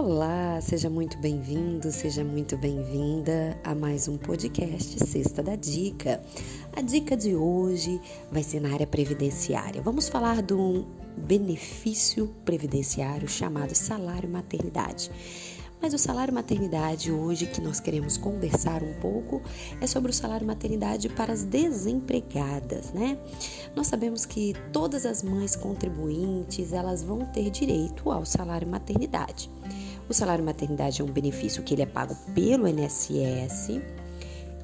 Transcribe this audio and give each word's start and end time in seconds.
Olá, 0.00 0.60
seja 0.60 0.88
muito 0.88 1.18
bem-vindo, 1.18 1.90
seja 1.90 2.22
muito 2.22 2.56
bem-vinda 2.56 3.58
a 3.64 3.74
mais 3.74 4.06
um 4.06 4.16
podcast 4.16 5.04
Sexta 5.04 5.42
da 5.42 5.56
Dica. 5.56 6.22
A 6.76 6.80
dica 6.80 7.16
de 7.16 7.34
hoje 7.34 8.00
vai 8.30 8.44
ser 8.44 8.60
na 8.60 8.72
área 8.72 8.86
previdenciária. 8.86 9.82
Vamos 9.82 10.08
falar 10.08 10.40
de 10.40 10.54
um 10.54 10.86
benefício 11.16 12.32
previdenciário 12.44 13.26
chamado 13.26 13.74
salário 13.74 14.28
maternidade. 14.28 15.10
Mas 15.80 15.94
o 15.94 15.98
salário 15.98 16.34
maternidade 16.34 17.10
hoje 17.12 17.46
que 17.46 17.60
nós 17.60 17.80
queremos 17.80 18.16
conversar 18.16 18.82
um 18.82 18.94
pouco 18.94 19.40
é 19.80 19.86
sobre 19.86 20.10
o 20.10 20.14
salário 20.14 20.46
maternidade 20.46 21.08
para 21.08 21.32
as 21.32 21.44
desempregadas, 21.44 22.92
né? 22.92 23.18
Nós 23.76 23.86
sabemos 23.86 24.24
que 24.24 24.54
todas 24.72 25.06
as 25.06 25.22
mães 25.22 25.54
contribuintes, 25.54 26.72
elas 26.72 27.02
vão 27.02 27.24
ter 27.26 27.50
direito 27.50 28.10
ao 28.10 28.24
salário 28.24 28.66
maternidade. 28.66 29.50
O 30.08 30.14
salário 30.14 30.44
maternidade 30.44 31.02
é 31.02 31.04
um 31.04 31.12
benefício 31.12 31.62
que 31.62 31.74
ele 31.74 31.82
é 31.82 31.86
pago 31.86 32.16
pelo 32.34 32.66
INSS 32.66 33.80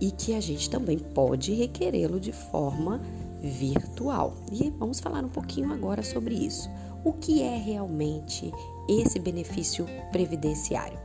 e 0.00 0.10
que 0.10 0.34
a 0.34 0.40
gente 0.40 0.70
também 0.70 0.98
pode 0.98 1.52
requerê-lo 1.52 2.18
de 2.18 2.32
forma 2.32 3.00
virtual. 3.42 4.34
E 4.50 4.70
vamos 4.70 5.00
falar 5.00 5.22
um 5.22 5.28
pouquinho 5.28 5.70
agora 5.72 6.02
sobre 6.02 6.34
isso. 6.34 6.70
O 7.04 7.12
que 7.12 7.42
é 7.42 7.58
realmente 7.58 8.50
esse 8.88 9.18
benefício 9.18 9.86
previdenciário? 10.10 10.98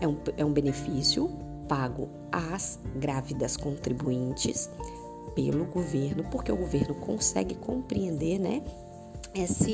É 0.00 0.06
um, 0.06 0.18
é 0.36 0.44
um 0.44 0.52
benefício 0.52 1.30
pago 1.66 2.10
às 2.30 2.78
grávidas 2.96 3.56
contribuintes 3.56 4.68
pelo 5.34 5.64
governo, 5.64 6.24
porque 6.24 6.52
o 6.52 6.56
governo 6.56 6.94
consegue 6.96 7.54
compreender, 7.54 8.38
né, 8.38 8.62
essa 9.40 9.66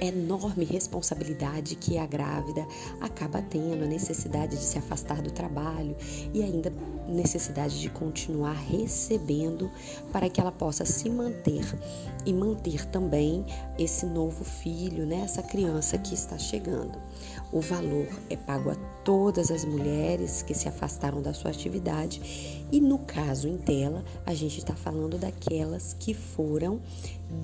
enorme 0.00 0.64
responsabilidade 0.64 1.74
que 1.76 1.98
a 1.98 2.06
grávida 2.06 2.66
acaba 3.00 3.42
tendo, 3.42 3.84
a 3.84 3.86
necessidade 3.86 4.56
de 4.56 4.62
se 4.62 4.78
afastar 4.78 5.20
do 5.20 5.30
trabalho 5.30 5.96
e 6.32 6.42
ainda 6.42 6.72
necessidade 7.08 7.80
de 7.80 7.90
continuar 7.90 8.52
recebendo 8.52 9.70
para 10.12 10.28
que 10.28 10.40
ela 10.40 10.52
possa 10.52 10.84
se 10.84 11.10
manter 11.10 11.64
e 12.24 12.32
manter 12.32 12.86
também 12.86 13.44
esse 13.78 14.06
novo 14.06 14.44
filho, 14.44 15.06
né, 15.06 15.22
essa 15.24 15.42
criança 15.42 15.98
que 15.98 16.14
está 16.14 16.38
chegando. 16.38 16.98
O 17.52 17.60
valor 17.60 18.06
é 18.28 18.36
pago 18.36 18.70
a 18.70 18.76
todas 19.04 19.50
as 19.50 19.64
mulheres 19.64 20.42
que 20.42 20.54
se 20.54 20.68
afastaram 20.68 21.20
da 21.20 21.34
sua 21.34 21.50
atividade 21.50 22.66
e 22.70 22.80
no 22.80 22.98
caso 22.98 23.48
em 23.48 23.56
tela 23.56 24.04
a 24.24 24.34
gente 24.34 24.58
está 24.58 24.74
falando 24.74 25.18
daquelas 25.18 25.94
que 25.98 26.14
foram 26.14 26.80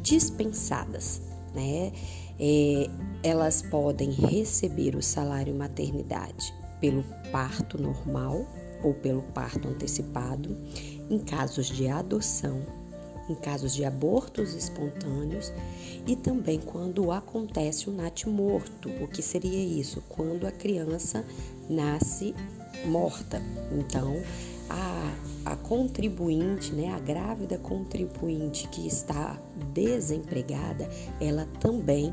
dispensadas 0.02 1.35
né? 1.56 1.92
É, 2.38 2.90
elas 3.22 3.62
podem 3.62 4.10
receber 4.10 4.94
o 4.94 5.02
salário 5.02 5.54
maternidade 5.54 6.54
pelo 6.80 7.02
parto 7.32 7.80
normal 7.80 8.46
ou 8.84 8.92
pelo 8.92 9.22
parto 9.22 9.66
antecipado, 9.66 10.56
em 11.08 11.18
casos 11.18 11.66
de 11.66 11.88
adoção, 11.88 12.60
em 13.28 13.34
casos 13.34 13.74
de 13.74 13.84
abortos 13.84 14.54
espontâneos 14.54 15.52
e 16.06 16.14
também 16.14 16.60
quando 16.60 17.10
acontece 17.10 17.88
o 17.88 17.92
natimorto. 17.92 18.90
O 19.02 19.08
que 19.08 19.22
seria 19.22 19.58
isso? 19.58 20.02
Quando 20.08 20.46
a 20.46 20.52
criança 20.52 21.24
nasce 21.68 22.34
morta. 22.84 23.42
Então, 23.72 24.22
a, 24.68 25.52
a 25.52 25.56
contribuinte, 25.56 26.72
né, 26.72 26.92
a 26.92 26.98
grávida 26.98 27.58
contribuinte 27.58 28.68
que 28.68 28.86
está 28.86 29.38
desempregada, 29.72 30.88
ela 31.20 31.46
também 31.60 32.12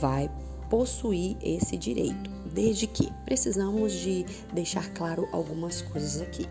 vai 0.00 0.30
possuir 0.68 1.36
esse 1.42 1.76
direito, 1.76 2.30
desde 2.52 2.86
que 2.86 3.12
precisamos 3.24 3.92
de 3.92 4.24
deixar 4.52 4.92
claro 4.92 5.28
algumas 5.32 5.82
coisas 5.82 6.20
aqui. 6.20 6.46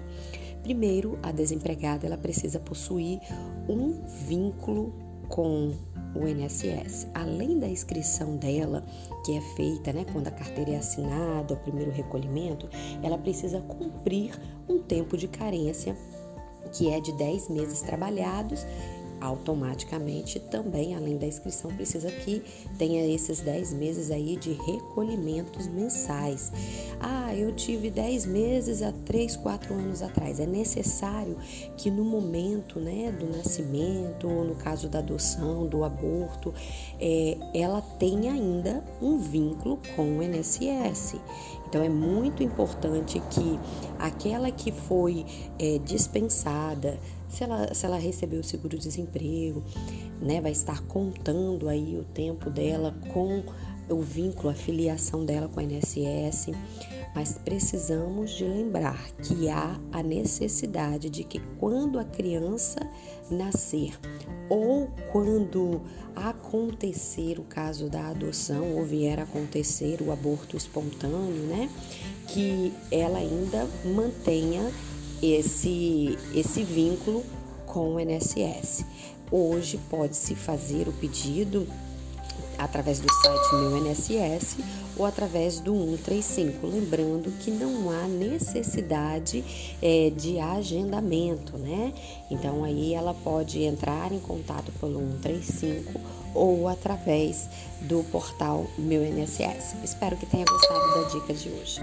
Primeiro, 0.62 1.18
a 1.23 1.31
desempregada 1.31 2.06
ela 2.06 2.18
precisa 2.18 2.59
possuir 2.59 3.19
um 3.68 4.01
vínculo 4.28 4.94
com 5.29 5.72
o 6.16 6.28
INSS. 6.28 7.07
Além 7.13 7.59
da 7.59 7.67
inscrição 7.67 8.35
dela, 8.35 8.84
que 9.25 9.38
é 9.38 9.41
feita 9.56 9.94
né, 9.94 10.06
quando 10.12 10.28
a 10.28 10.31
carteira 10.31 10.72
é 10.72 10.78
assinada, 10.78 11.53
o 11.53 11.57
primeiro 11.57 11.91
recolhimento, 11.91 12.67
ela 13.01 13.17
precisa 13.17 13.62
cumprir 13.62 14.38
um 14.68 14.79
tempo 14.79 15.16
de 15.16 15.28
carência 15.28 15.95
que 16.73 16.89
é 16.89 17.00
de 17.00 17.12
10 17.13 17.50
meses 17.50 17.81
trabalhados 17.81 18.66
automaticamente 19.22 20.40
também, 20.40 20.96
além 20.96 21.18
da 21.18 21.28
inscrição, 21.28 21.72
precisa 21.72 22.12
que 22.12 22.41
tenha 22.78 23.06
esses 23.06 23.40
10 23.40 23.74
meses 23.74 24.12
aí 24.12 24.35
de 24.35 24.53
recolhimentos 24.53 25.68
mensais. 25.68 26.52
Ah, 27.00 27.35
eu 27.35 27.53
tive 27.53 27.90
10 27.90 28.25
meses 28.25 28.81
há 28.81 28.91
3, 29.06 29.35
4 29.38 29.74
anos 29.74 30.02
atrás. 30.02 30.40
É 30.40 30.46
necessário 30.46 31.38
que 31.78 31.90
no 31.90 32.03
momento 32.03 32.80
né, 32.80 33.12
do 33.12 33.25
nascimento, 33.25 34.28
ou 34.28 34.44
no 34.44 34.56
caso 34.56 34.90
da 34.90 35.00
adoção, 35.00 35.68
do 35.68 35.84
aborto, 35.84 36.53
é, 37.00 37.38
ela 37.53 37.81
tenha 37.81 38.34
ainda 38.34 38.84
um 39.01 39.18
vínculo 39.18 39.80
com 39.96 40.18
o 40.18 40.24
INSS. 40.24 41.16
Então 41.69 41.84
é 41.84 41.90
muito 41.90 42.41
importante 42.41 43.22
que 43.30 43.59
aquela 44.00 44.52
que 44.52 44.72
foi 44.72 45.24
é, 45.59 45.78
dispensada, 45.78 47.00
se 47.28 47.44
ela, 47.44 47.72
se 47.75 47.85
ela 47.85 47.97
recebeu 47.97 48.40
o 48.40 48.44
seguro-desemprego, 48.44 49.63
né, 50.19 50.41
vai 50.41 50.52
estar 50.52 50.81
contando 50.81 51.69
aí 51.69 51.96
o 51.96 52.03
tempo 52.03 52.50
dela 52.50 52.96
com 53.13 53.44
o 53.89 54.01
vínculo, 54.01 54.50
a 54.50 54.53
filiação 54.53 55.25
dela 55.25 55.47
com 55.47 55.59
a 55.59 55.63
INSS, 55.63 56.51
mas 57.16 57.39
precisamos 57.44 58.31
de 58.31 58.44
lembrar 58.44 59.11
que 59.23 59.50
há 59.50 59.79
a 59.91 60.03
necessidade 60.03 61.09
de 61.09 61.23
que 61.23 61.39
quando 61.59 62.00
a 62.00 62.03
criança 62.03 62.79
nascer 63.29 63.97
ou 64.50 64.88
quando 65.11 65.81
acontecer 66.16 67.39
o 67.39 67.44
caso 67.44 67.89
da 67.89 68.07
adoção 68.07 68.75
ou 68.75 68.85
vier 68.85 69.19
a 69.19 69.23
acontecer 69.23 70.01
o 70.01 70.11
aborto 70.11 70.57
espontâneo, 70.57 71.45
né, 71.45 71.69
que 72.27 72.73
ela 72.91 73.19
ainda 73.19 73.67
mantenha 73.85 74.71
esse, 75.21 76.17
esse 76.33 76.63
vínculo 76.63 77.23
com 77.66 77.95
o 77.95 78.00
INSS. 78.00 78.85
Hoje 79.31 79.79
pode-se 79.89 80.33
fazer 80.33 80.88
o 80.88 80.94
pedido 80.94 81.67
através 82.59 83.00
do 83.00 83.08
site 83.12 83.56
Meu 83.56 83.78
INSS 83.78 84.58
ou 84.97 85.06
através 85.06 85.59
do 85.59 85.74
135. 85.74 86.68
Lembrando 86.68 87.31
que 87.40 87.50
não 87.50 87.90
há 87.90 88.08
necessidade 88.08 89.44
é, 89.81 90.12
de 90.16 90.40
agendamento, 90.40 91.58
né? 91.58 91.94
Então 92.30 92.64
aí 92.64 92.94
ela 92.94 93.14
pode 93.14 93.64
entrar 93.64 94.12
em 94.12 94.19
contato 94.19 94.72
pelo 94.80 95.00
135 95.00 96.00
ou 96.36 96.68
através 96.68 97.50
do 97.81 98.03
portal 98.12 98.68
Meu 98.78 99.03
INSS. 99.03 99.75
Espero 99.84 100.18
que 100.18 100.25
tenha 100.25 100.46
gostado 100.46 101.02
da 101.02 101.08
dica 101.09 101.34
de 101.34 101.50
hoje. 101.50 101.80